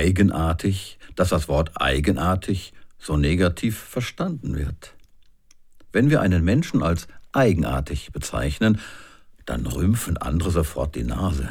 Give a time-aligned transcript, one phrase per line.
[0.00, 4.94] eigenartig, dass das Wort eigenartig so negativ verstanden wird.
[5.92, 8.80] Wenn wir einen Menschen als eigenartig bezeichnen,
[9.44, 11.50] dann rümpfen andere sofort die Nase.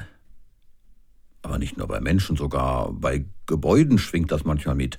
[1.43, 4.97] Aber nicht nur bei Menschen, sogar bei Gebäuden schwingt das manchmal mit.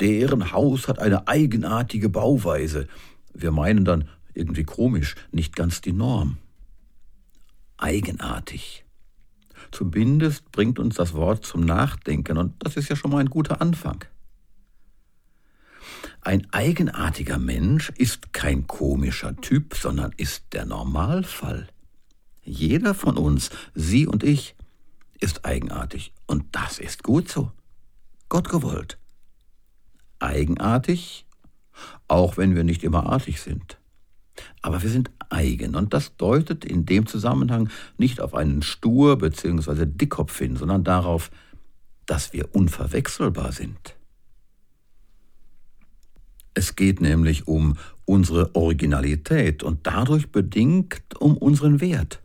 [0.00, 2.88] Deren Haus hat eine eigenartige Bauweise.
[3.34, 6.38] Wir meinen dann irgendwie komisch, nicht ganz die Norm.
[7.76, 8.84] Eigenartig.
[9.70, 13.60] Zumindest bringt uns das Wort zum Nachdenken und das ist ja schon mal ein guter
[13.60, 14.04] Anfang.
[16.20, 21.68] Ein eigenartiger Mensch ist kein komischer Typ, sondern ist der Normalfall.
[22.42, 24.54] Jeder von uns, Sie und ich,
[25.20, 27.52] ist eigenartig und das ist gut so.
[28.28, 28.98] Gott gewollt.
[30.18, 31.26] Eigenartig,
[32.08, 33.78] auch wenn wir nicht immer artig sind.
[34.62, 39.86] Aber wir sind eigen und das deutet in dem Zusammenhang nicht auf einen Stur bzw.
[39.86, 41.30] Dickkopf hin, sondern darauf,
[42.06, 43.94] dass wir unverwechselbar sind.
[46.54, 52.20] Es geht nämlich um unsere Originalität und dadurch bedingt um unseren Wert.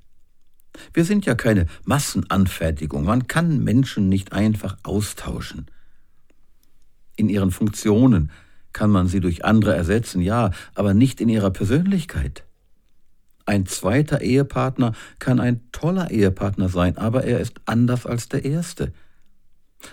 [0.92, 5.68] Wir sind ja keine Massenanfertigung, man kann Menschen nicht einfach austauschen.
[7.16, 8.32] In ihren Funktionen
[8.74, 12.44] kann man sie durch andere ersetzen, ja, aber nicht in ihrer Persönlichkeit.
[13.46, 18.94] Ein zweiter Ehepartner kann ein toller Ehepartner sein, aber er ist anders als der erste.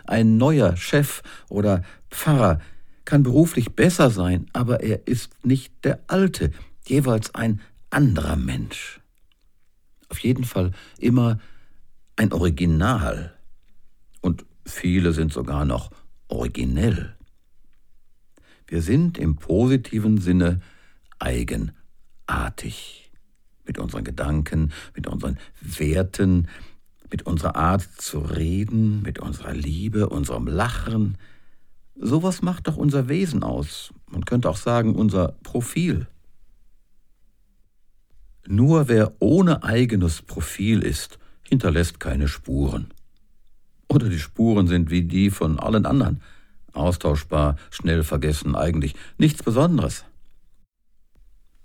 [0.04, 2.60] Ein neuer Chef oder Pfarrer
[3.04, 6.52] kann beruflich besser sein, aber er ist nicht der alte,
[6.86, 9.00] jeweils ein anderer Mensch.
[10.08, 11.38] Auf jeden Fall immer
[12.16, 13.34] ein Original.
[14.20, 15.90] Und viele sind sogar noch
[16.28, 17.16] originell.
[18.70, 20.60] Wir sind im positiven Sinne
[21.18, 23.10] eigenartig.
[23.66, 26.46] Mit unseren Gedanken, mit unseren Werten,
[27.10, 31.18] mit unserer Art zu reden, mit unserer Liebe, unserem Lachen.
[31.96, 33.92] Sowas macht doch unser Wesen aus.
[34.08, 36.06] Man könnte auch sagen, unser Profil.
[38.46, 42.94] Nur wer ohne eigenes Profil ist, hinterlässt keine Spuren.
[43.88, 46.20] Oder die Spuren sind wie die von allen anderen
[46.72, 50.04] austauschbar, schnell vergessen, eigentlich nichts Besonderes.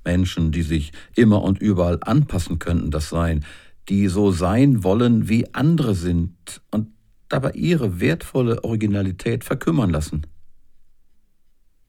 [0.04, 3.44] Menschen, die sich immer und überall anpassen könnten, das Sein,
[3.90, 6.90] die so sein wollen, wie andere sind und
[7.30, 10.28] dabei ihre wertvolle Originalität verkümmern lassen.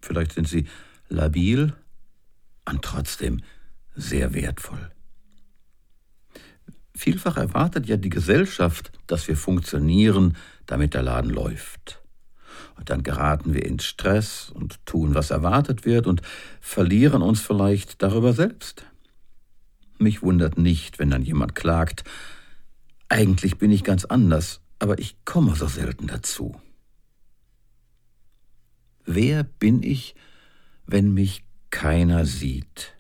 [0.01, 0.67] Vielleicht sind sie
[1.09, 1.75] labil
[2.65, 3.43] und trotzdem
[3.95, 4.91] sehr wertvoll.
[6.95, 12.03] Vielfach erwartet ja die Gesellschaft, dass wir funktionieren, damit der Laden läuft.
[12.77, 16.23] Und dann geraten wir in Stress und tun, was erwartet wird und
[16.61, 18.85] verlieren uns vielleicht darüber selbst.
[19.99, 22.05] Mich wundert nicht, wenn dann jemand klagt,
[23.09, 26.61] eigentlich bin ich ganz anders, aber ich komme so selten dazu.
[29.07, 30.15] Wer bin ich,
[30.87, 32.93] wenn mich keiner sieht?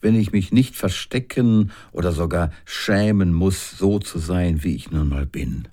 [0.00, 5.08] Wenn ich mich nicht verstecken oder sogar schämen muss, so zu sein, wie ich nun
[5.08, 5.68] mal bin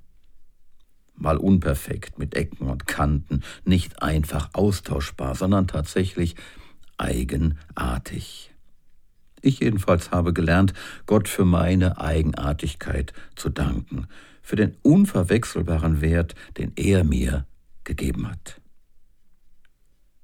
[1.21, 6.35] mal unperfekt, mit Ecken und Kanten, nicht einfach austauschbar, sondern tatsächlich
[6.97, 8.51] eigenartig.
[9.41, 10.73] Ich jedenfalls habe gelernt,
[11.05, 14.07] Gott für meine Eigenartigkeit zu danken,
[14.41, 17.45] für den unverwechselbaren Wert, den er mir
[17.83, 18.61] gegeben hat.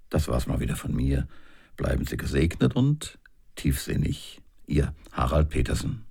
[0.10, 1.28] Das war's mal wieder von mir.
[1.76, 3.20] Bleiben Sie gesegnet und
[3.56, 4.42] tiefsinnig.
[4.66, 6.07] Ihr Harald Petersen.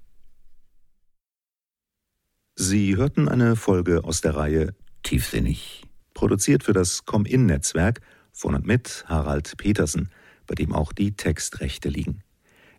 [2.59, 5.83] Sie hörten eine Folge aus der Reihe Tiefsinnig,
[6.15, 8.01] produziert für das Com-In-Netzwerk
[8.33, 10.09] von und mit Harald Petersen,
[10.47, 12.23] bei dem auch die Textrechte liegen.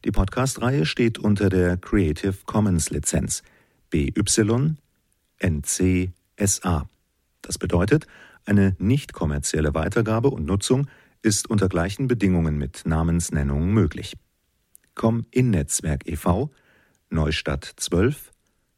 [0.03, 3.43] Die Podcast-Reihe steht unter der Creative Commons Lizenz
[3.91, 4.75] BY
[5.38, 6.11] NC
[6.44, 6.89] SA.
[7.44, 8.07] Das bedeutet,
[8.45, 10.88] eine nicht kommerzielle Weitergabe und Nutzung
[11.21, 14.15] ist unter gleichen Bedingungen mit Namensnennung möglich.
[14.95, 16.49] Com-In-Netzwerk e.V.
[17.11, 18.31] Neustadt 12